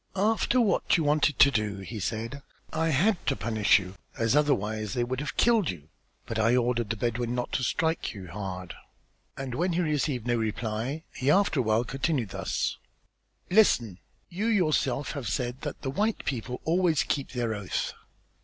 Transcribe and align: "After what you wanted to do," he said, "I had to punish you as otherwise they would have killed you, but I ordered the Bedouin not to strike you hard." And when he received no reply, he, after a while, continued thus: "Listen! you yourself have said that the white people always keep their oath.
"After 0.15 0.59
what 0.59 0.97
you 0.97 1.03
wanted 1.03 1.37
to 1.37 1.51
do," 1.51 1.77
he 1.77 1.99
said, 1.99 2.41
"I 2.73 2.89
had 2.89 3.23
to 3.27 3.35
punish 3.35 3.77
you 3.77 3.93
as 4.17 4.35
otherwise 4.35 4.93
they 4.95 5.03
would 5.03 5.19
have 5.19 5.37
killed 5.37 5.69
you, 5.69 5.89
but 6.25 6.39
I 6.39 6.55
ordered 6.55 6.89
the 6.89 6.95
Bedouin 6.95 7.35
not 7.35 7.51
to 7.51 7.63
strike 7.63 8.11
you 8.15 8.27
hard." 8.27 8.73
And 9.37 9.53
when 9.53 9.73
he 9.73 9.81
received 9.81 10.25
no 10.25 10.37
reply, 10.37 11.03
he, 11.13 11.29
after 11.29 11.59
a 11.59 11.63
while, 11.63 11.83
continued 11.83 12.29
thus: 12.29 12.79
"Listen! 13.51 13.99
you 14.27 14.47
yourself 14.47 15.11
have 15.11 15.27
said 15.27 15.61
that 15.61 15.83
the 15.83 15.91
white 15.91 16.25
people 16.25 16.61
always 16.65 17.03
keep 17.03 17.33
their 17.33 17.53
oath. 17.53 17.93